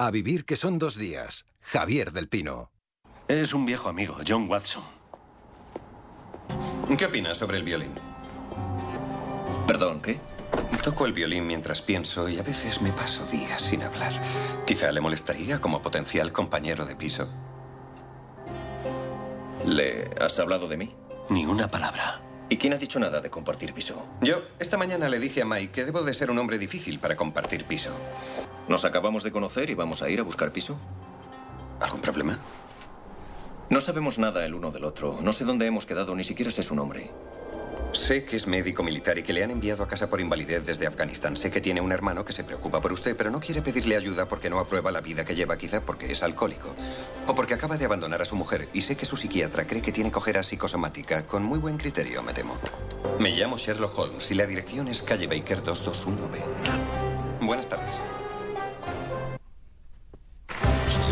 [0.00, 1.44] A vivir que son dos días.
[1.60, 2.70] Javier del Pino.
[3.26, 4.84] Es un viejo amigo, John Watson.
[6.96, 7.90] ¿Qué opinas sobre el violín?
[9.66, 10.20] Perdón, ¿qué?
[10.84, 14.12] Toco el violín mientras pienso y a veces me paso días sin hablar.
[14.64, 17.28] Quizá le molestaría como potencial compañero de piso.
[19.66, 20.90] ¿Le has hablado de mí?
[21.28, 22.22] Ni una palabra.
[22.48, 24.06] ¿Y quién ha dicho nada de compartir piso?
[24.20, 27.16] Yo esta mañana le dije a Mike que debo de ser un hombre difícil para
[27.16, 27.90] compartir piso.
[28.68, 30.78] Nos acabamos de conocer y vamos a ir a buscar piso.
[31.80, 32.38] ¿Algún problema?
[33.70, 35.18] No sabemos nada el uno del otro.
[35.22, 37.10] No sé dónde hemos quedado, ni siquiera sé su nombre.
[37.92, 40.86] Sé que es médico militar y que le han enviado a casa por invalidez desde
[40.86, 41.36] Afganistán.
[41.36, 44.28] Sé que tiene un hermano que se preocupa por usted, pero no quiere pedirle ayuda
[44.28, 46.74] porque no aprueba la vida que lleva, quizá porque es alcohólico.
[47.26, 48.68] O porque acaba de abandonar a su mujer.
[48.74, 52.34] Y sé que su psiquiatra cree que tiene cojera psicosomática, con muy buen criterio, me
[52.34, 52.58] temo.
[53.18, 57.40] Me llamo Sherlock Holmes y la dirección es calle Baker 221B.
[57.40, 57.98] Buenas tardes.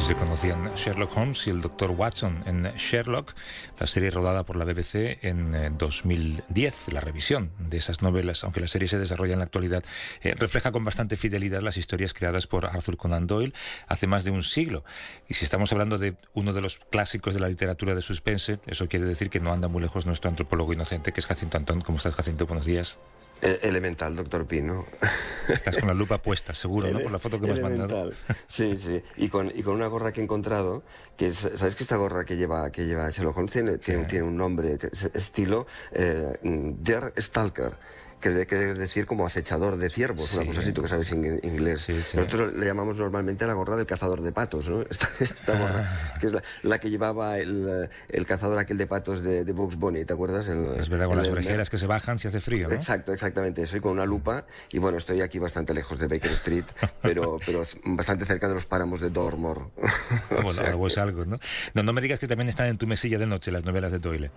[0.07, 1.91] Se conocían Sherlock Holmes y el Dr.
[1.91, 3.35] Watson en Sherlock,
[3.81, 6.93] la serie rodada por la BBC en eh, 2010.
[6.93, 9.83] La revisión de esas novelas, aunque la serie se desarrolla en la actualidad,
[10.23, 13.53] eh, refleja con bastante fidelidad las historias creadas por Arthur Conan Doyle
[13.89, 14.85] hace más de un siglo.
[15.27, 18.87] Y si estamos hablando de uno de los clásicos de la literatura de suspense, eso
[18.87, 21.81] quiere decir que no anda muy lejos nuestro antropólogo inocente, que es Jacinto Antón.
[21.81, 22.47] ¿Cómo estás, Jacinto?
[22.47, 22.97] Buenos días.
[23.43, 24.87] Eh, Elemental, doctor Pino.
[25.49, 27.01] Estás con la lupa puesta, seguro, ¿no?
[27.01, 28.11] Por la foto que me has mandado.
[28.47, 29.03] Sí, sí.
[29.17, 30.83] Y con, y con una gorra que he encontrado,
[31.17, 34.25] que es, ¿sabes que esta gorra que lleva, que lleva Sherlock Holmes tiene, tiene, tiene
[34.25, 34.79] un nombre,
[35.15, 37.75] estilo eh, Der Stalker?
[38.21, 41.39] Que debe querer decir como acechador de ciervos, una cosa así, tú que sabes in-
[41.43, 41.83] inglés.
[41.83, 42.17] Sí, sí.
[42.17, 44.83] Nosotros le llamamos normalmente la gorra del cazador de patos, ¿no?
[44.91, 49.23] Esta, esta gorra, que es la, la que llevaba el, el cazador aquel de patos
[49.23, 50.49] de, de Bugs Bunny, ¿te acuerdas?
[50.49, 52.75] El- Es verdad, con el- las orejeras que se bajan si hace frío, ¿no?
[52.75, 53.65] Exacto, exactamente.
[53.67, 56.65] Soy con una lupa y bueno, estoy aquí bastante lejos de Baker Street,
[57.03, 59.71] pero, pero bastante cerca de los páramos de Dormor.
[60.35, 61.39] Como O sea algo es algo, ¿no?
[61.75, 61.83] ¿no?
[61.83, 64.31] No me digas que también están en tu mesilla de noche las novelas de Doyle.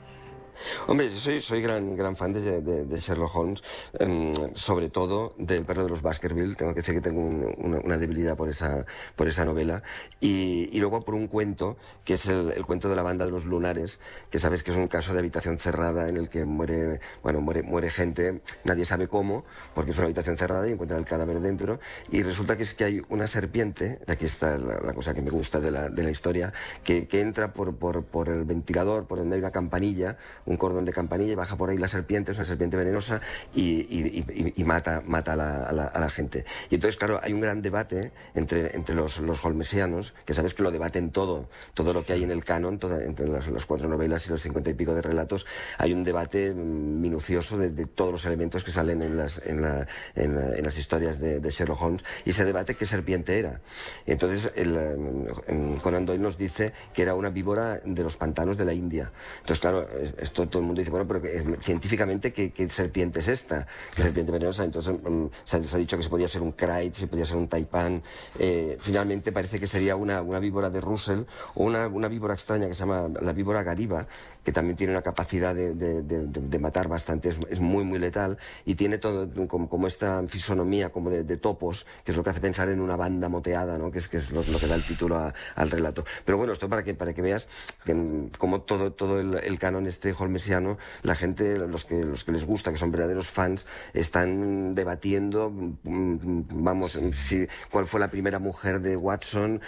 [0.87, 3.63] Hombre, yo soy, soy gran, gran fan de, de- Sherlock Holmes,
[3.97, 6.55] em, sobre todo del perro de los Baskerville.
[6.55, 9.83] Tengo que decir que tengo un- una, debilidad por esa, por esa novela.
[10.19, 13.99] Y, luego por un cuento, que es el, cuento de la banda de los lunares,
[14.29, 17.63] que sabes que es un caso de habitación cerrada en el que muere, bueno, muere,
[17.63, 21.79] muere gente, nadie sabe cómo, porque es una habitación cerrada y encuentran el cadáver dentro.
[22.11, 25.31] Y resulta que es que hay una serpiente, aquí está la, la cosa que me
[25.31, 26.53] gusta de la, de la historia,
[26.83, 30.17] que, que entra por, por, por el ventilador, por donde hay una campanilla,
[30.49, 33.21] un cordón de campanilla, y baja por ahí la serpiente, es una serpiente venenosa,
[33.55, 36.43] y, y- y- mata, mata a, la, a la- gente.
[36.71, 40.71] Y entonces, claro, hay un gran debate entre, entre los, holmesianos, que sabes que lo
[40.71, 44.31] debaten todo, todo lo que hay en el canon, toda- entre las, cuatro novelas y
[44.31, 45.45] los cincuenta y pico de relatos,
[45.77, 50.37] hay un debate minucioso de, todos los elementos que salen en las, en la- en
[50.39, 53.61] en las historias de, Sherlock Holmes, y se debate qué serpiente era.
[54.07, 58.57] Y entonces, el, eh, Conan Doyle nos dice que era una víbora de los pantanos
[58.57, 59.11] de la India.
[59.41, 59.87] Entonces, claro,
[60.17, 63.67] esto todo el mundo dice, bueno, pero que, científicamente, ¿qué, qué serpiente es esta?
[63.95, 64.63] ¿Qué serpiente venenosa?
[64.63, 67.25] Entonces, mm, se, ha- se ha dicho que se podía ser un Krait, se podía
[67.25, 68.01] ser un Taipan.
[68.37, 71.21] Eh, finalmente parece que sería una, una víbora de Russell
[71.55, 74.07] o una, una víbora extraña que se llama la víbora gariba,
[74.43, 77.99] que también tiene una capacidad de, de- de- de- matar bastante, es, es muy, muy
[77.99, 82.23] letal y tiene todo como, como esta fisonomía como de, de topos, que es lo
[82.23, 83.91] que hace pensar en una banda moteada, ¿no?
[83.91, 86.03] que es, que es lo, lo que da el título a- al relato.
[86.25, 87.47] Pero bueno, esto para que, para que veas
[87.85, 92.23] que, mm, como todo, todo el, el canon este holmesiano, la gente, los que, los
[92.23, 97.99] que les gusta, que son verdaderos fans, están debatiendo, mm, mm, vamos, si, cuál fue
[97.99, 99.61] la primera mujer de Watson,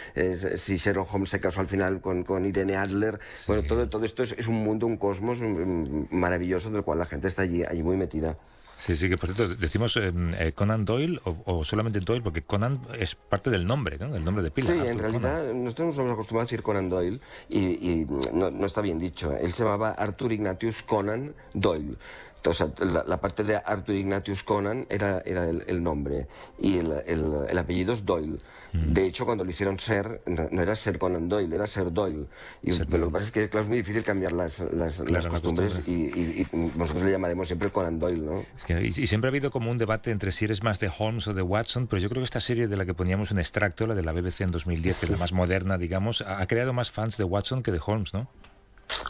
[0.56, 3.20] si Sherlock Holmes se casó al final con, con Irene Adler.
[3.48, 7.06] Bueno, todo, todo esto es, es un mundo, un cosmos mm, maravilloso del cual la
[7.06, 8.38] gente está allí, allí muy metida.
[8.82, 12.82] Sí, sí, que por cierto, decimos eh, Conan Doyle o, o solamente Doyle, porque Conan
[12.98, 14.10] es parte del nombre, ¿no?
[14.10, 14.70] Del nombre de pila.
[14.70, 18.50] Sí, Arthur en realidad nosotros nos hemos acostumbrado a decir Conan Doyle y, y no,
[18.50, 19.38] no está bien dicho.
[19.38, 21.96] Él se llamaba Arthur Ignatius Conan Doyle.
[22.46, 26.28] O sea, la, parte de Arthur Ignatius Conan era, era el, nombre
[26.58, 28.40] y el, el, apellido es Doyle.
[28.74, 28.94] Mm.
[28.94, 32.28] De hecho, cuando lo hicieron ser, no, era ser Conan Doyle, era ser Doyle.
[32.64, 36.46] Y lo que pasa es que claro, es muy difícil cambiar las, las, costumbres y,
[36.54, 38.46] nosotros le llamaremos siempre Conan Doyle, ¿no?
[38.82, 41.42] y, siempre ha habido como un debate entre si eres más de Holmes o de
[41.42, 44.04] Watson, pero yo creo que esta serie de la que poníamos un extracto, la de
[44.04, 47.24] la BBC en 2010, que es la más moderna, digamos, ha creado más fans de
[47.24, 48.28] Watson que de Holmes, ¿no?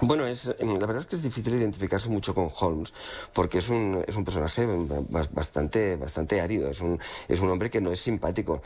[0.02, 2.94] Bueno, es, em, la verdad es que es difícil identificarse mucho con Holmes,
[3.34, 4.66] porque es un, es un personaje
[5.32, 8.62] bastante, bastante árido, es un, es un hombre que no es simpático.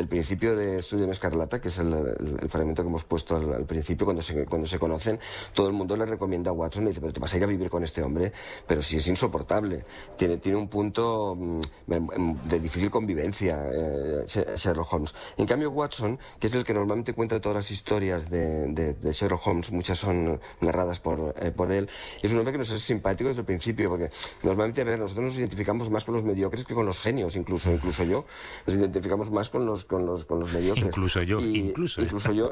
[0.00, 4.06] El principio de Estudio en Escarlata, que es el, fragmento que hemos puesto al, principio,
[4.06, 5.18] cuando se, cuando se conocen,
[5.54, 7.46] todo el mundo le recomienda a Watson y dice, pero te vas a ir a
[7.46, 8.32] vivir con este hombre,
[8.66, 9.84] pero sí es insoportable.
[10.16, 15.14] Tiene, tiene un punto mm, em, em, de difícil convivencia, eh, Sherlock Holmes.
[15.36, 19.72] En cambio, Watson, que es el que normalmente cuenta todas las historias de Sherlock Holmes,
[19.72, 21.88] muchas son narradas por, eh, por él,
[22.22, 24.10] es un hombre que nos es simpático desde el principio, porque
[24.42, 27.70] normalmente, a ver, nosotros nos identificamos más con los mediocres que con los genios, incluso,
[27.70, 28.24] incluso yo,
[28.66, 30.86] nos identificamos más con los con los, con los mediocres.
[30.86, 32.02] Incluso yo, incluso.
[32.02, 32.50] Incluso yo.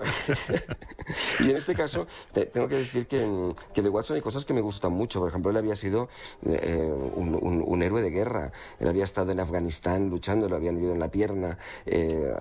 [1.41, 4.61] y en este caso, tengo que decir que, que, de Watson hay cosas que me
[4.61, 5.21] gustan mucho.
[5.21, 6.09] Por ejemplo, él había sido
[6.45, 7.35] eh, un,
[7.65, 8.53] un, héroe de guerra.
[8.79, 11.59] Él había estado en Afganistán luchando, lo habían herido en la pierna.
[11.87, 12.33] Eh,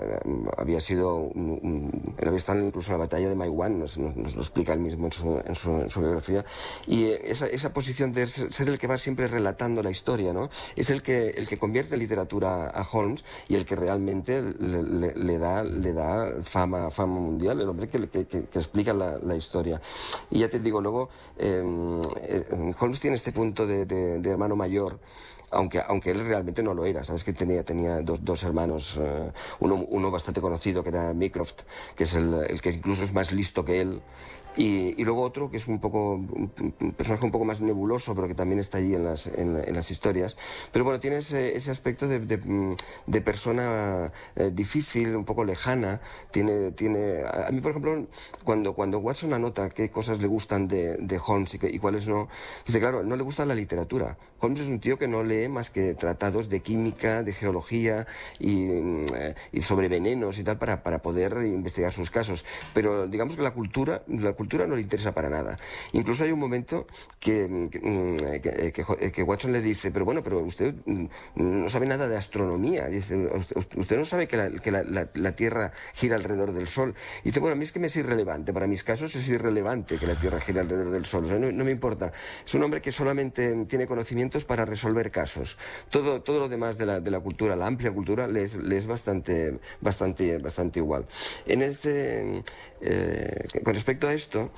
[0.57, 1.15] había sido.
[1.15, 4.79] Un, él había estado incluso en la batalla de Maiwan, nos, nos, lo explica él
[4.79, 6.45] mismo en su, en su, en su biografía.
[6.87, 10.49] Y eh, esa, esa, posición de ser el que va siempre relatando la historia, ¿no?
[10.75, 14.78] Es el que, el que convierte en literatura a Holmes y el que realmente le,
[14.81, 19.81] da, le da fama, fama mundial, el hombre que, que, explica la, la, historia.
[20.29, 24.99] Y ya te digo, luego, em, eh, Holmes tiene este punto de, de, hermano mayor
[25.51, 27.03] aunque, aunque él realmente no lo era.
[27.03, 31.61] Sabes que tenía, tenía dos, dos hermanos, eh, uno, uno bastante conocido que era Mycroft,
[31.95, 34.01] que es el, el, que incluso es más listo que él,
[34.55, 36.51] y, luego otro que es un poco un,
[36.97, 40.37] personaje un poco más nebuloso, pero que también está allí en las, en, las historias.
[40.71, 46.01] Pero bueno, tiene ese, aspecto de, de, persona eh, difícil, un poco lejana.
[46.31, 48.07] Tiene, tiene, a mí, por ejemplo,
[48.43, 52.27] cuando, cuando Watson anota qué cosas le gustan de, de Holmes y, y, cuáles no,
[52.65, 54.17] dice, claro, no le gusta la literatura.
[54.39, 58.07] Holmes es un tío que no lee más que tratados de química, de geología
[58.39, 62.45] y, eh, y sobre venenos y tal para, para poder investigar sus casos.
[62.73, 65.57] Pero digamos que la cultura, la cultura no le interesa para nada.
[65.93, 66.87] Incluso hay un momento
[67.19, 70.73] que, que, que, Watson le dice, pero bueno, pero usted
[71.35, 72.87] no sabe nada de astronomía.
[72.87, 76.95] Dice, usted, no sabe que, la, que la, Tierra gira alrededor del Sol.
[77.23, 78.53] Y dice, bueno, a mí es que me es irrelevante.
[78.53, 81.25] Para mis casos es irrelevante que la Tierra gira alrededor del Sol.
[81.25, 82.11] O sea, no, me importa.
[82.45, 83.87] Es un hombre que solamente tiene
[84.45, 85.57] para resolver casos.
[85.89, 88.77] Todo, todo lo demás de la, de la cultura, la amplia cultura, le es, le
[88.77, 91.05] es bastante, bastante, bastante igual.
[91.45, 92.43] En este,
[92.81, 94.51] eh, con respecto a esto,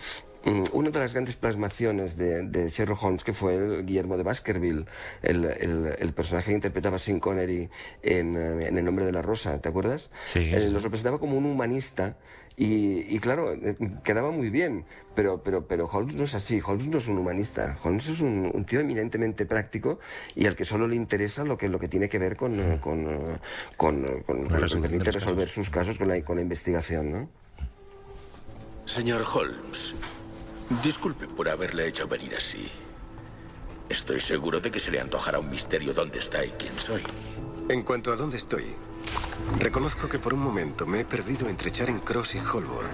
[0.45, 4.85] una de las grandes plasmaciones de, Sherlock Holmes, que fue el Guillermo de Baskerville,
[5.21, 7.69] el, personaje que interpretaba Sean Connery
[8.01, 10.09] en, eh, en, El nombre de la rosa, ¿te acuerdas?
[10.25, 10.51] Sí.
[10.53, 12.17] Eh, lo representaba como un humanista
[12.57, 13.55] y, claro,
[14.03, 14.85] quedaba muy bien,
[15.15, 18.65] pero, pero, pero Holmes no es así, Holmes no es un humanista, Holmes es un,
[18.65, 19.99] tío eminentemente práctico
[20.35, 23.39] y al que solo le interesa lo que, lo que tiene que ver con, con,
[23.77, 27.29] con, con, resolver sus casos con la, con la investigación, ¿no?
[28.85, 29.95] Señor Holmes,
[30.81, 32.69] disculpe por haberle hecho venir así.
[33.89, 37.03] Estoy seguro de que se le antojará un misterio dónde está y quién soy.
[37.67, 38.73] En cuanto a dónde estoy,
[39.59, 42.89] reconozco que por un momento me he perdido entre Charing Cross y Holborn.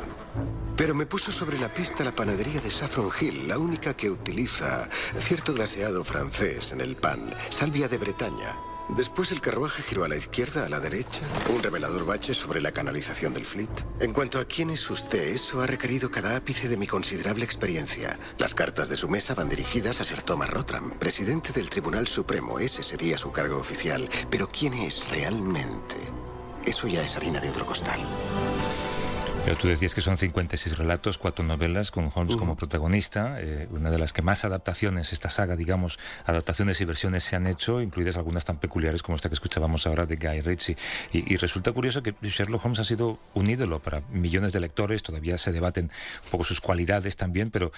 [0.75, 4.89] Pero me puso sobre la pista la panadería de Saffron Hill, la única que utiliza
[5.18, 8.56] cierto glaseado francés en el pan, salvia de Bretaña.
[8.89, 11.19] Después el carruaje giró a la izquierda, a la derecha,
[11.54, 13.70] un revelador bache sobre la canalización del Fleet.
[14.00, 18.17] En cuanto a quién es usted, eso ha requerido cada ápice de mi considerable experiencia.
[18.38, 22.60] Las cartas de su mesa van dirigidas a Sir Thomas Rotram, presidente del Tribunal Supremo.
[22.60, 24.10] Ese sería su cargo oficial.
[24.29, 25.96] Pero quién es realmente,
[26.65, 28.00] eso ya es harina de otro costal.
[29.48, 33.89] Pero tú decías que son 56 relatos, cuatro novelas con Holmes como protagonista, eh, una
[33.89, 38.18] de las que más adaptaciones, esta saga, digamos, adaptaciones y versiones se han hecho, incluidas
[38.18, 40.75] algunas tan peculiares como esta que escuchábamos ahora de Guy Ritchie.
[41.13, 45.38] Y, resulta curioso que Sherlock Holmes ha sido un ídolo para millones de lectores, todavía
[45.38, 45.92] se debaten
[46.25, 47.72] un poco sus cualidades también, pero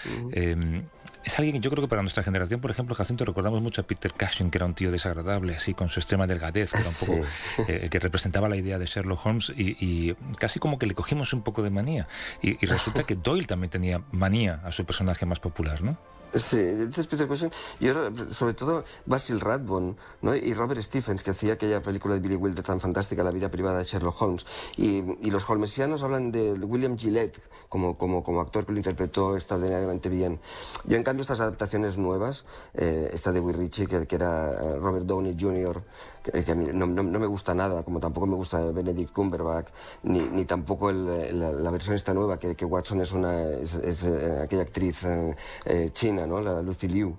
[1.23, 3.83] es alguien que yo creo que para nuestra generación, por ejemplo, Jacinto, recordamos mucho a
[3.83, 6.95] Peter Cushing, que era un tío desagradable, así con su extrema delgadez, que era un
[6.95, 7.27] poco
[7.67, 11.41] eh, que representaba la idea de Sherlock Holmes y, casi como que le cogimos un
[11.41, 12.07] poco de manía.
[12.41, 15.97] Y, resulta que Doyle también tenía manía a su personaje más popular, ¿no?
[16.33, 17.87] Sí, dices Peter Cushing y
[18.31, 20.35] sobre todo Basil Rathbone ¿no?
[20.35, 23.79] y Robert Stephens, que hacía aquella película de Billy Wilder tan fantástica, La vida privada
[23.79, 24.45] de Sherlock Holmes.
[24.77, 29.35] Y, y los holmesianos hablan de William Gillette como, como, como, actor que lo interpretó
[29.35, 30.39] extraordinariamente bien.
[30.85, 34.75] Yo, en cambio, estas adaptaciones nuevas, eh, esta de Will Ritchie, que, que era eh,
[34.79, 35.81] Robert Downey Jr.,
[36.31, 39.67] que, que no, no, me gusta nada, como tampoco me gusta Benedict Cumberbatch,
[40.03, 45.03] ni, tampoco la, versión esta nueva, que, que Watson es, una, es, eh, aquella actriz
[45.65, 46.41] eh, china, ¿no?
[46.41, 47.17] la Lucy Liu.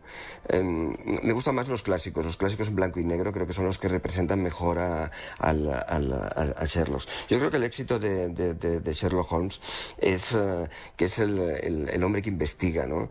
[0.48, 3.66] Eh, me gustan más los clásicos, los clásicos en blanco y negro, creo que son
[3.66, 7.02] los que representan mejor a, a, a Sherlock.
[7.28, 9.60] Yo creo que el éxito de, Sherlock Holmes
[9.98, 10.36] es
[10.96, 12.86] que es el, hombre que investiga.
[12.86, 13.10] ¿no?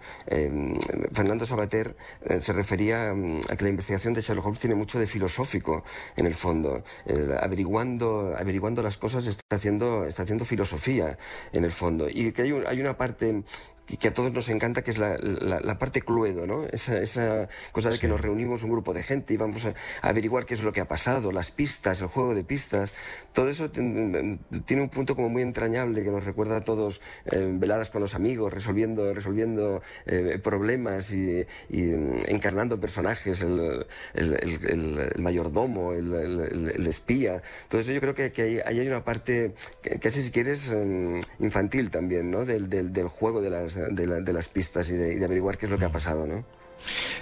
[1.11, 1.95] Fernando Sabater
[2.41, 5.83] se refería um, a que la investigación de Sherlock Holmes tiene mucho de filosófico
[6.15, 6.83] en el fondo.
[7.39, 11.17] Averiguando, averiguando las cosas está haciendo, está haciendo filosofía
[11.51, 12.07] en el fondo.
[12.09, 13.43] Y que hay, un, hay una parte
[13.97, 16.65] que a todos nos encanta, que es la, la, la parte cluedo, ¿no?
[16.65, 18.01] Esa, esa cosa de sí.
[18.01, 19.69] que nos reunimos un grupo de gente y vamos a,
[20.01, 22.93] a, averiguar qué es lo que ha pasado, las pistas, el juego de pistas.
[23.33, 24.39] Todo eso tiene
[24.81, 28.53] un punto como muy entrañable que nos recuerda a todos eh, veladas con los amigos,
[28.53, 31.91] resolviendo, resolviendo eh, problemas y, y,
[32.27, 37.41] encarnando personajes, el, el, el, el mayordomo, el, espía.
[37.67, 39.53] Todo eso yo creo que, que ahí hay, hay una parte,
[40.01, 42.45] casi si quieres, um, infantil también, ¿no?
[42.45, 45.25] Del, del, del juego de las de, la, de, las pistas y de, y de,
[45.25, 46.45] averiguar qué es lo que ha pasado, ¿no?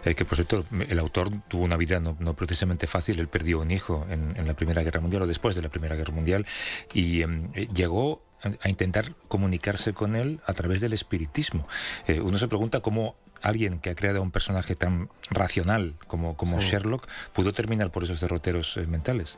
[0.05, 3.19] Eh, que por cierto, el autor tuvo una vida no, no precisamente fácil.
[3.19, 5.95] Él perdió un hijo en, en, la Primera Guerra Mundial o después de la Primera
[5.95, 6.45] Guerra Mundial
[6.93, 8.21] y eh, llegó
[8.61, 11.67] a intentar comunicarse con él a través del espiritismo.
[12.07, 16.61] Eh, uno se pregunta cómo alguien que ha creado un personaje tan racional como, como
[16.61, 16.69] sí.
[16.69, 19.37] Sherlock pudo terminar por esos derroteros eh, mentales.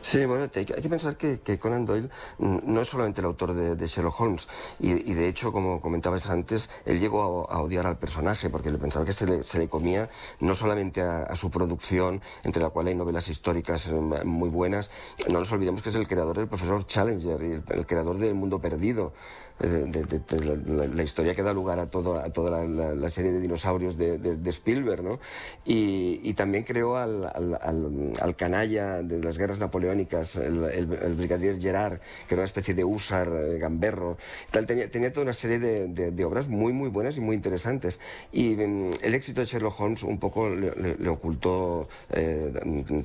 [0.00, 3.74] Sí, bueno, hay que, pensar que, que, Conan Doyle no es solamente el autor de,
[3.74, 7.86] de Sherlock Holmes, y, y, de hecho, como comentabas antes, él llegó a, a, odiar
[7.86, 10.08] al personaje porque le pensaba que se le, se le comía
[10.40, 14.90] no solamente a, a, su producción, entre la cual hay novelas históricas eh, muy buenas,
[15.28, 18.34] no nos olvidemos que es el creador del profesor Challenger y el, el creador del
[18.34, 19.12] Mundo Perdido.
[19.60, 22.94] Eh, de, de, de la, la, historia que da lugar a, todo, a toda la,
[22.94, 25.18] la serie de dinosaurios de, Spielberg, ¿no?
[25.64, 30.92] Y, y también creó al, al, al, al, canalla de las guerras napoleónicas, el, el,
[30.92, 34.16] el, brigadier Gerard, que era una especie de húsar, eh, gamberro,
[34.50, 37.98] tal, tenía, tenía toda una serie de, obras muy, muy buenas y muy interesantes.
[38.32, 42.52] Y um, el éxito de Sherlock Holmes un poco le, le, le ocultó eh,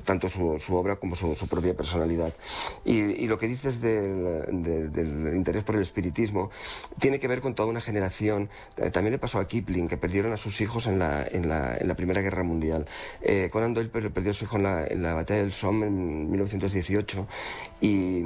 [0.04, 2.34] tanto su, su, obra como su, su propia personalidad.
[2.84, 6.50] Y, y, lo que dices del, del interés por el espiritismo,
[6.98, 8.50] tiene que ver con toda una generación.
[8.76, 11.76] Eh, también le pasó a Kipling, que perdieron a sus hijos en la, en la,
[11.76, 12.86] en la Primera Guerra Mundial.
[13.22, 16.30] Eh, Conan Doyle perdió a su hijo en la, en la batalla del Somme en
[16.74, 17.26] 1918
[17.80, 18.22] y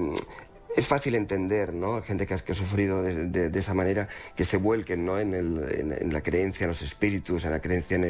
[0.79, 2.03] es fácil entender, ¿no?
[2.03, 5.19] Gente que ha, sufrido de, esa manera, que se vuelquen, ¿no?
[5.19, 8.05] En, la creencia en los espíritus, en la creencia en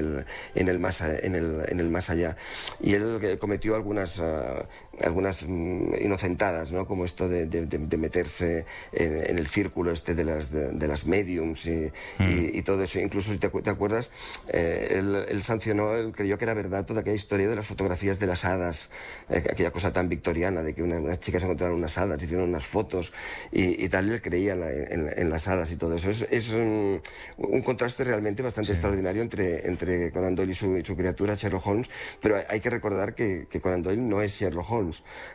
[0.68, 2.36] el, más, en el, más allá.
[2.80, 4.62] Y él cometió algunas, uh,
[5.04, 6.86] algunas um, inocentadas, ¿no?
[6.86, 11.66] Como esto de, de meterse en, en, el círculo este de las, de, las mediums
[11.66, 12.22] y, mm.
[12.22, 12.98] y, y, todo eso.
[12.98, 14.10] Incluso, si te, te acuerdas,
[14.48, 18.18] eh, él, él, sancionó, él creyó que era verdad toda aquella historia de las fotografías
[18.18, 18.90] de las hadas,
[19.28, 22.66] eh, aquella cosa tan victoriana de que una, unas chicas encontraron unas hadas, hicieron unas
[22.66, 23.12] fotos
[23.52, 26.10] y, y tal, él creía en, la, en, en, las hadas y todo eso.
[26.10, 27.00] Es, es un,
[27.36, 28.72] un, contraste realmente bastante sí.
[28.72, 31.90] extraordinario entre, entre Conan Doyle y su, y su, criatura Sherlock Holmes,
[32.20, 34.87] pero hay, hay que recordar que, que, Conan Doyle no es Sherlock Holmes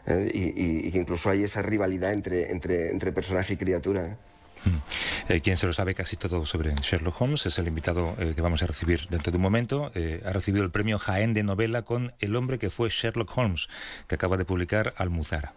[0.06, 0.32] ¿eh?
[0.34, 4.18] y, y, que incluso hay esa rivalidad entre, entre, personaje y criatura.
[5.28, 8.42] Eh, quien se lo sabe casi todo sobre Sherlock Holmes es el invitado eh, que
[8.42, 9.92] vamos a recibir dentro de un momento.
[9.94, 13.68] Eh, ha recibido el premio Jaén de novela con El hombre que fue Sherlock Holmes,
[14.08, 15.54] que acaba de publicar Almuzara.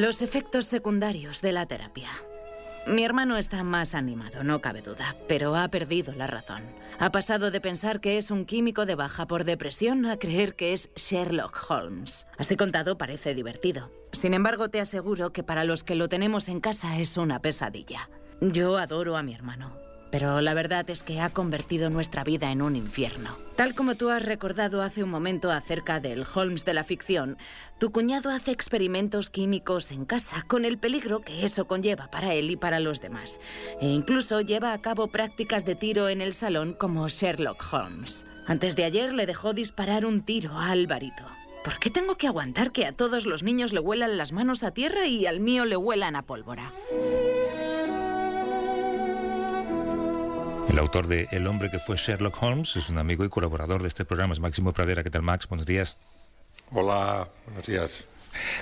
[0.00, 2.08] Los efectos secundarios de la terapia.
[2.86, 6.62] Mi hermano está más animado, no cabe duda, pero ha perdido la razón.
[6.98, 10.72] Ha pasado de pensar que es un químico de baja por depresión a creer que
[10.72, 12.26] es Sherlock Holmes.
[12.38, 13.90] Así contado parece divertido.
[14.12, 18.08] Sin embargo, te aseguro que para los que lo tenemos en casa es una pesadilla.
[18.40, 19.76] Yo adoro a mi hermano,
[20.10, 23.36] pero la verdad es que ha convertido nuestra vida en un infierno.
[23.56, 27.36] Tal como tú has recordado hace un momento acerca del Holmes de la ficción,
[27.78, 32.50] tu cuñado hace experimentos químicos en casa con el peligro que eso conlleva para él
[32.50, 33.40] y para los demás.
[33.80, 38.24] E incluso lleva a cabo prácticas de tiro en el salón como Sherlock Holmes.
[38.46, 41.24] Antes de ayer le dejó disparar un tiro a Alvarito.
[41.62, 44.70] ¿Por qué tengo que aguantar que a todos los niños le huelan las manos a
[44.70, 46.72] tierra y al mío le huelan a pólvora?
[50.68, 53.88] El autor de El hombre que fue Sherlock Holmes es un amigo y colaborador de
[53.88, 55.02] este programa, es Máximo Pradera.
[55.02, 55.48] ¿Qué tal, Max?
[55.48, 55.96] Buenos días.
[56.72, 58.04] Hola, buenos días.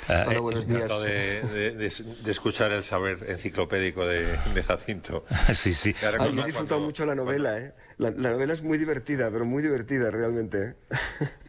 [0.09, 0.89] Hola, eh, buenos días.
[1.03, 5.25] De, de, escuchar el saber enciclopédico de, Jacinto.
[5.55, 5.95] sí, sí.
[6.03, 7.75] he disfrutado mucho la novela, ¿eh?
[7.99, 10.69] La, novela es muy divertida, pero muy divertida realmente.
[10.69, 10.75] ¿eh?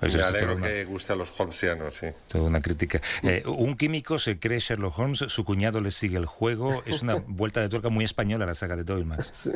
[0.00, 2.06] Pues Me alegro que guste a los Holmesianos, sí.
[2.26, 3.00] Toda una crítica.
[3.22, 6.82] Eh, un químico se cree Sherlock Holmes, su cuñado le sigue el juego.
[6.84, 9.30] Es una vuelta de tuerca muy española la saga de Doyle, Max.
[9.32, 9.50] Sí,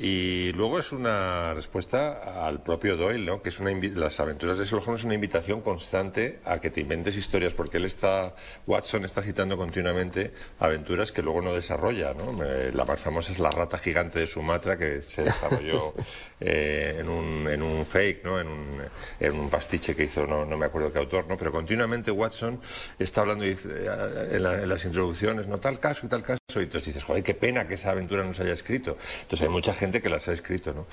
[0.00, 3.42] y luego es una respuesta al propio Doyle, ¿no?
[3.42, 6.80] que es una las aventuras de Sherlock Holmes es una invitación constante a que te
[6.80, 8.34] inventes historias, porque él está,
[8.66, 12.14] Watson está citando continuamente aventuras que luego no desarrolla.
[12.14, 12.38] ¿no?
[12.72, 15.94] La más famosa es la rata gigante de Sumatra, que se desarrolló
[16.40, 18.40] eh, en, un, en un fake, ¿no?
[18.40, 18.82] en, un,
[19.18, 21.36] en un pastiche que hizo, no, no me acuerdo qué autor, ¿no?
[21.36, 22.60] pero continuamente Watson
[22.98, 23.56] está hablando eh,
[24.30, 27.34] en, en las introducciones, no tal caso y tal caso, y entonces dices, joder, qué
[27.34, 28.67] pena que esa aventura no se haya escrito.
[28.76, 30.86] Entonces hay mucha gente que las ha escrito, ¿no?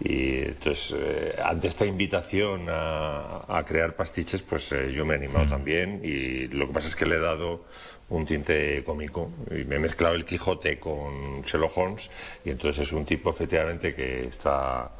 [0.00, 5.46] Y entonces, eh, ante esta invitación a, crear pastiches, pues eh, yo me he animado
[5.46, 5.48] mm.
[5.48, 7.64] también y lo que pasa es que le he dado
[8.08, 12.10] un tinte cómico y me he mezclado el Quijote con Sherlock Holmes
[12.44, 14.90] y entonces es un tipo efectivamente que está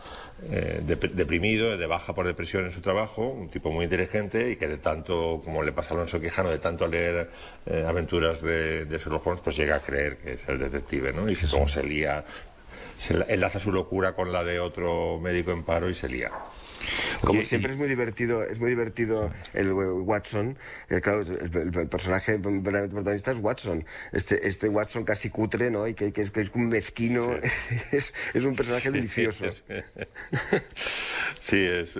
[0.50, 4.66] eh, deprimido, de baja por depresión en su trabajo, un tipo muy inteligente y que
[4.66, 7.28] de tanto, como le pasa a Alonso Quijano, de tanto leer
[7.86, 11.30] aventuras de, de, Sherlock Holmes, pues llega a creer que es el detective, ¿no?
[11.30, 12.24] Y como se lía
[13.02, 16.30] se enlaza su locura con la de otro médico en paro y se lía.
[17.20, 20.58] Como siempre es muy divertido, es muy divertido el Watson,
[20.88, 25.86] eh, claro, el, personaje protagonista es Watson, este, este Watson casi cutre, ¿no?
[25.86, 27.38] Y que, es, un mezquino,
[27.92, 28.12] es,
[28.44, 29.46] un personaje delicioso.
[31.38, 31.96] Sí, es,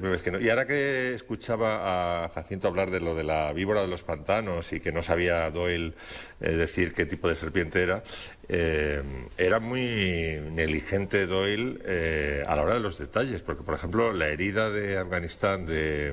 [0.00, 0.40] muy mezquino.
[0.40, 4.72] Y ahora que escuchaba a Jacinto hablar de lo de la víbora de los pantanos
[4.72, 5.94] y que no sabía Doyle
[6.40, 8.02] eh, decir qué tipo de serpiente era,
[8.48, 9.00] eh,
[9.38, 14.68] era muy negligente Doyle a la hora de los detalles, porque por ejemplo la herida
[14.68, 16.12] de Afganistán de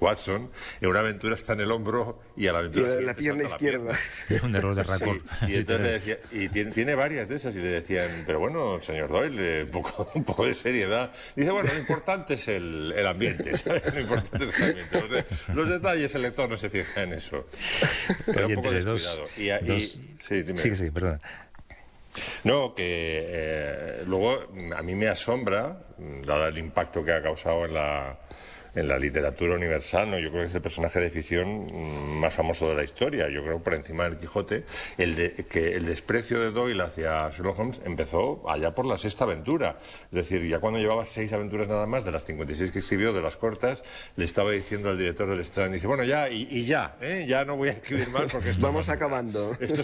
[0.00, 3.44] Watson, en una aventura está en el hombro y a la aventura la, la pierna
[3.44, 3.98] izquierda.
[4.28, 5.20] Es un error de racón.
[5.48, 9.10] y entonces le decía, y tiene, varias de esas y le decían, pero bueno, señor
[9.10, 11.10] Doyle, un, poco, un poco de seriedad.
[11.34, 13.50] Dice, bueno, lo importante es el, el ambiente,
[13.94, 15.26] Lo importante es el ambiente.
[15.52, 17.46] Los, detalles, el lector no se fija en eso.
[18.26, 19.22] Pero un poco descuidado.
[19.22, 20.00] Dos, y, dos...
[20.20, 20.58] sí, dime.
[20.58, 21.20] Sí, sí, perdona.
[22.44, 22.84] No, que
[23.26, 25.76] eh, luego a mí me asombra,
[26.24, 28.18] dado el impacto que ha causado en la,
[28.74, 30.18] en la literatura universal, ¿no?
[30.18, 33.28] yo creo que es el personaje de ficción más famoso de la historia.
[33.28, 34.64] Yo creo por encima del Quijote,
[34.98, 39.24] el de, que el desprecio de Doyle hacia Sherlock Holmes empezó allá por la sexta
[39.24, 39.78] aventura.
[40.04, 43.22] Es decir, ya cuando llevaba seis aventuras nada más, de las 56 que escribió, de
[43.22, 43.84] las cortas,
[44.16, 47.26] le estaba diciendo al director del Strand, dice, bueno, ya, y, ya, ¿eh?
[47.28, 49.56] ya no voy a escribir más porque esto Vamos acabando.
[49.60, 49.82] Esto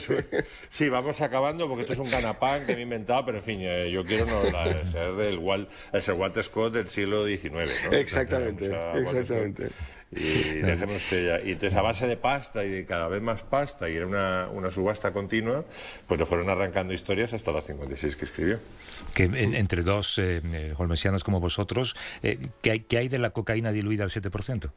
[0.69, 3.61] sí, vamos acabando porque esto es un ganapán que me he inventado, pero en fin,
[3.63, 4.43] eh, yo quiero no,
[4.85, 7.93] ser el, Walter Scott del siglo XIX.
[7.93, 8.76] Exactamente.
[8.95, 9.69] Exactamente.
[10.13, 14.07] Y Y entonces, a base de pasta y de cada vez más pasta, y era
[14.07, 15.65] una, una subasta continua,
[16.07, 18.59] pues le fueron arrancando historias hasta las 56 que escribió.
[19.15, 23.31] Que entre dos eh, eh, holmesianos como vosotros, eh, ¿qué, hay, ¿qué hay de la
[23.31, 24.71] cocaína diluida al 7%?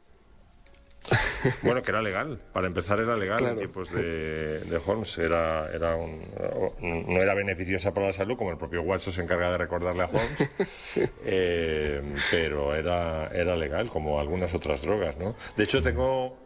[1.62, 2.40] Bueno, que era legal.
[2.52, 5.18] Para empezar era legal en tiempos de, Holmes.
[5.18, 9.58] Era, era no era beneficiosa para la salud, como el propio Watson se encarga de
[9.58, 10.50] recordarle a Holmes,
[11.24, 15.18] eh, pero era, era legal, como algunas otras drogas.
[15.18, 15.34] ¿no?
[15.56, 16.36] De hecho, tengo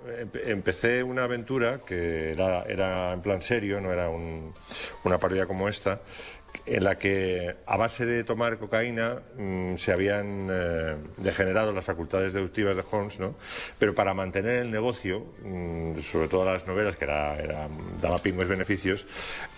[0.46, 6.00] empecé una aventura que era, era en plan serio, no era una parodia como esta,
[6.66, 12.32] en la que a base de tomar cocaína mm, se habían eh, degenerado las facultades
[12.32, 13.34] deductivas de Holmes, ¿no?
[13.78, 17.68] pero para mantener el negocio, mm, sobre todo las novelas, que era,
[18.00, 19.06] daba pingües beneficios,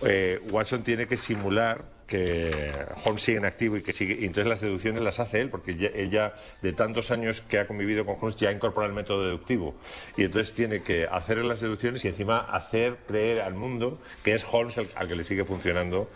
[0.03, 2.73] eh, Watson tiene que simular que
[3.05, 5.73] Holmes sigue en activo y que sigue, y entonces las deducciones las hace él, porque
[5.95, 9.75] ella, de tantos años que ha convivido con Holmes ya incorpora el método deductivo.
[10.17, 14.47] Y entonces tiene que hacer las deducciones y encima hacer creer al mundo que es
[14.51, 16.09] Holmes al que le sigue funcionando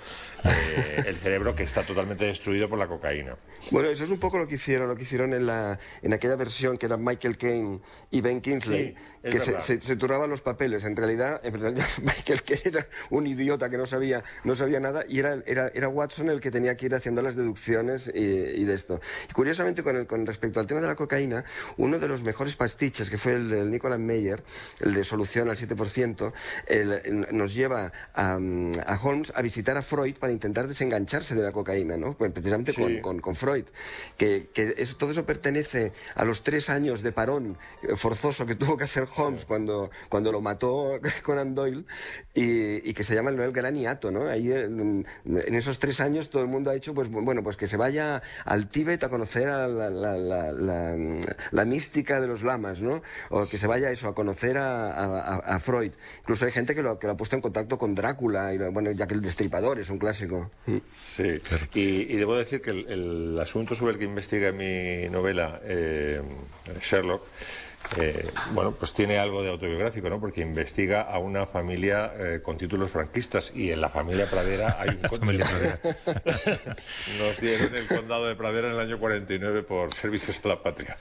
[0.45, 3.37] eh, el cerebro que está totalmente destruido por la cocaína.
[3.71, 6.37] Bueno, eso es un poco lo que hicieron, lo que hicieron en, la, en aquella
[6.37, 10.85] versión que eran Michael Caine y Ben Kingsley, que se, se, turnaban los papeles.
[10.85, 15.05] En realidad, en realidad Michael Caine era un idiota que no sabía, no sabía nada
[15.07, 18.75] y era, era, era Watson el que tenía que ir haciendo las deducciones y, de
[18.75, 19.01] esto.
[19.29, 21.45] Y curiosamente, con, el, con respecto al tema de la cocaína,
[21.79, 24.43] uno de los mejores pastiches, que fue el del Nicolas Meyer,
[24.81, 26.33] el de solución al 7%,
[27.33, 28.39] nos lleva a,
[28.87, 32.15] a Holmes a visitar a Freud para intentar desengancharse de la cocaína, ¿no?
[32.15, 33.65] Pues precisamente con, con, Freud,
[34.17, 37.57] que, que todo eso pertenece a los tres años de parón
[37.97, 41.85] forzoso que tuvo que hacer Holmes cuando, cuando lo mató Conan Doyle
[42.35, 44.29] y, y, que se llama el Noel Graniato, ¿no?
[44.29, 47.69] Ahí en, esos esos tres años todo el mundo ha hecho, pues bueno, pues que
[47.69, 53.03] se vaya al Tíbet a conocer a la, mística de los lamas, ¿no?
[53.29, 55.93] O que se vaya eso, a conocer a, Freud.
[56.21, 58.91] Incluso hay gente que lo, que lo ha puesto en contacto con Drácula, y bueno,
[58.91, 60.51] ya que el destripador es un clásico.
[60.67, 60.79] Mm.
[61.07, 61.41] Sí,
[61.75, 66.21] y, debo decir que el, asunto sobre el que investiga mi novela, eh,
[66.81, 67.23] Sherlock,
[67.97, 70.21] eh, bueno, pues tiene algo de autobiográfico, ¿no?
[70.21, 74.91] Porque investiga a una familia eh, con títulos franquistas y en la familia Pradera hay
[74.91, 75.79] un familia Pradera.
[77.19, 80.97] Nos dieron el condado de Pradera en el año 49 por servicios a la patria.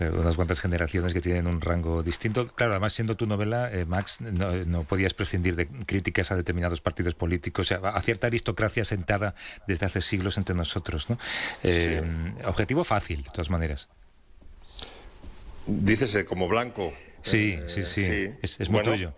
[0.00, 2.48] unas cuantas generaciones que tienen un rango distinto.
[2.48, 7.14] Claro, además siendo tu novela, eh, Max, no, podías prescindir de críticas a determinados partidos
[7.14, 9.34] políticos, a cierta aristocracia sentada
[9.66, 11.18] desde hace siglos entre nosotros, ¿no?
[12.44, 13.88] Objetivo fácil, de todas maneras.
[15.66, 16.92] Dícese como blanco.
[17.22, 19.12] Sí, sí, sí, eh, Es, muy tuyo.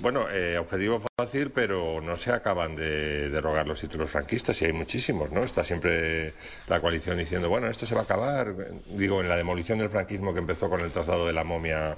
[0.00, 4.72] Bueno, eh, objetivo fácil, pero no se acaban de derogar los títulos franquistas y hay
[4.72, 5.42] muchísimos, ¿no?
[5.42, 6.32] Está siempre
[6.68, 8.54] la coalición diciendo, bueno, esto se va a acabar.
[8.90, 11.96] Digo, en la demolición del franquismo que empezó con el traslado de la momia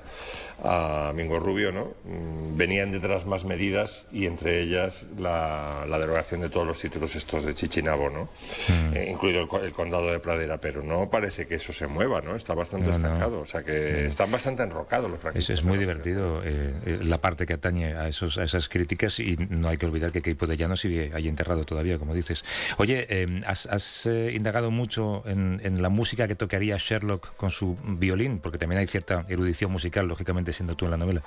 [0.65, 1.93] a Mingo Rubio, ¿no?
[2.05, 7.45] Mm, venían detrás más medidas y entre ellas la, derogación de todos los títulos estos
[7.45, 8.25] de Chichinabo, ¿no?
[8.25, 8.97] Mm.
[8.97, 12.37] Eh, incluido el, condado de Pradera, pero no parece que eso se mueva, ¿no?
[12.37, 14.09] Está bastante estancado, o sea que mm.
[14.09, 15.51] están bastante enrocados los franquistas.
[15.51, 19.37] Es, es muy divertido eh, la parte que atañe a, esos, a esas críticas y
[19.37, 22.45] no hay que olvidar que Keipo de Llano sigue ahí enterrado todavía, como dices.
[22.79, 28.39] Oye, em, ¿has, eh, indagado mucho en, la música que tocaría Sherlock con su violín?
[28.39, 31.23] Porque también hay cierta erudición musical, lógicamente, siendo tú en la novela.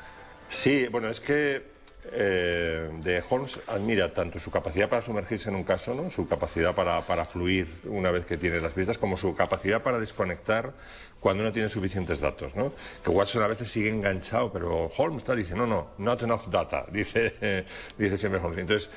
[0.50, 1.73] Sí, bueno, es que
[2.12, 6.10] eh, de Holmes admira tanto su capacidad para sumergirse en un caso, ¿no?
[6.10, 10.00] su capacidad para, para, fluir una vez que tiene las pistas, como su capacidad para
[10.00, 10.74] desconectar
[11.20, 12.56] cuando no tiene suficientes datos.
[12.56, 12.74] ¿no?
[13.04, 16.86] Que Watson a veces sigue enganchado, pero Holmes está, dice, no, no, not enough data,
[16.92, 17.66] dice,
[17.98, 18.60] dice siempre Holmes.
[18.60, 18.90] Entonces,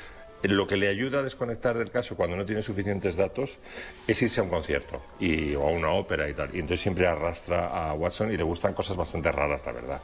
[0.42, 3.58] lo que le ayuda a desconectar del caso cuando no tiene suficientes datos
[4.06, 6.54] es irse a un concierto y, o a una ópera y tal.
[6.54, 10.00] Y entonces siempre arrastra a Watson y le gustan cosas bastante raras, la verdad.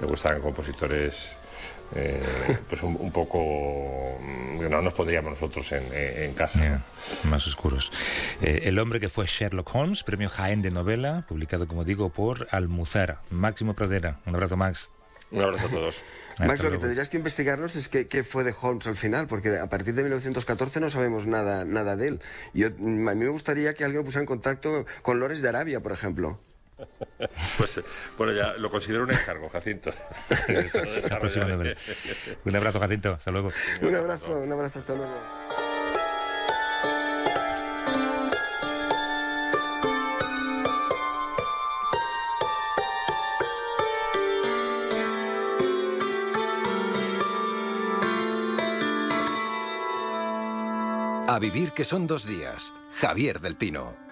[0.00, 1.36] Le gustan compositores
[1.94, 2.22] eh,
[2.68, 6.82] pues un, poco mm, no nos pondríamos nosotros en, casa.
[7.24, 7.92] Más oscuros.
[8.42, 12.48] Eh, el hombre que fue Sherlock Holmes, premio Jaén de novela, publicado, como digo, por
[12.50, 13.20] Almuzara.
[13.30, 14.20] Máximo Pradera.
[14.26, 14.90] Un abrazo, Max.
[15.30, 16.02] Un abrazo a todos.
[16.38, 19.68] Max, lo que tendrías que investigarnos es qué, fue de Holmes al final, porque a
[19.68, 22.20] partir de 1914 no sabemos nada, nada de él.
[22.52, 25.92] Yo, a mí me gustaría que alguien pusiera en contacto con Lores de Arabia, por
[25.92, 26.38] ejemplo.
[27.56, 27.80] Pues
[28.18, 29.90] bueno, ya lo considero un encargo, Jacinto.
[32.44, 33.12] un abrazo, Jacinto.
[33.12, 33.50] Hasta luego.
[33.80, 35.14] Un abrazo, un abrazo, hasta luego.
[51.26, 52.72] A vivir que son dos días.
[52.92, 54.03] Javier del Pino.